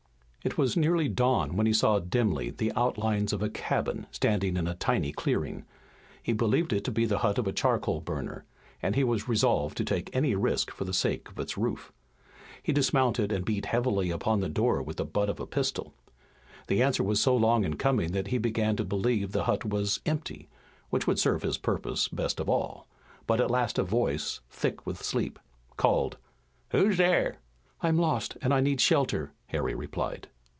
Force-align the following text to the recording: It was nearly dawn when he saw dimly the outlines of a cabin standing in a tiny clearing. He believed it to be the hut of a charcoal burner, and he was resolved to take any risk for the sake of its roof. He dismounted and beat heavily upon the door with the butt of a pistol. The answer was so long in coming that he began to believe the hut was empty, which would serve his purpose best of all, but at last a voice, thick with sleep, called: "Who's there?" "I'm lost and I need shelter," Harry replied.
It 0.43 0.57
was 0.57 0.75
nearly 0.75 1.07
dawn 1.07 1.55
when 1.55 1.67
he 1.67 1.71
saw 1.71 1.99
dimly 1.99 2.49
the 2.49 2.71
outlines 2.75 3.31
of 3.31 3.43
a 3.43 3.49
cabin 3.51 4.07
standing 4.09 4.57
in 4.57 4.65
a 4.65 4.73
tiny 4.73 5.11
clearing. 5.11 5.65
He 6.23 6.33
believed 6.33 6.73
it 6.73 6.83
to 6.85 6.91
be 6.91 7.05
the 7.05 7.19
hut 7.19 7.37
of 7.37 7.45
a 7.45 7.51
charcoal 7.51 8.01
burner, 8.01 8.43
and 8.81 8.95
he 8.95 9.03
was 9.03 9.27
resolved 9.29 9.77
to 9.77 9.83
take 9.85 10.09
any 10.15 10.33
risk 10.33 10.71
for 10.71 10.83
the 10.83 10.95
sake 10.95 11.29
of 11.29 11.37
its 11.39 11.59
roof. 11.59 11.93
He 12.63 12.73
dismounted 12.73 13.31
and 13.31 13.45
beat 13.45 13.67
heavily 13.67 14.09
upon 14.09 14.39
the 14.39 14.49
door 14.49 14.81
with 14.81 14.97
the 14.97 15.05
butt 15.05 15.29
of 15.29 15.39
a 15.39 15.45
pistol. 15.45 15.93
The 16.65 16.81
answer 16.81 17.03
was 17.03 17.21
so 17.21 17.35
long 17.37 17.63
in 17.63 17.75
coming 17.75 18.11
that 18.13 18.29
he 18.29 18.39
began 18.39 18.75
to 18.77 18.83
believe 18.83 19.33
the 19.33 19.43
hut 19.43 19.63
was 19.63 19.99
empty, 20.07 20.49
which 20.89 21.05
would 21.05 21.19
serve 21.19 21.43
his 21.43 21.59
purpose 21.59 22.07
best 22.07 22.39
of 22.39 22.49
all, 22.49 22.87
but 23.27 23.39
at 23.39 23.51
last 23.51 23.77
a 23.77 23.83
voice, 23.83 24.39
thick 24.49 24.87
with 24.87 25.03
sleep, 25.03 25.37
called: 25.77 26.17
"Who's 26.69 26.97
there?" 26.97 27.37
"I'm 27.83 27.97
lost 27.97 28.37
and 28.41 28.53
I 28.55 28.59
need 28.59 28.81
shelter," 28.81 29.33
Harry 29.47 29.73
replied. 29.75 30.29